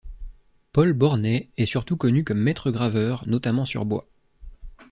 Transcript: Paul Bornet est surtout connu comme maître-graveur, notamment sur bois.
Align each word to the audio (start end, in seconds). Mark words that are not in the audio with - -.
Paul 0.73 0.93
Bornet 0.93 1.51
est 1.57 1.67
surtout 1.67 1.95
connu 1.95 2.23
comme 2.23 2.39
maître-graveur, 2.39 3.23
notamment 3.27 3.65
sur 3.65 3.85
bois. 3.85 4.09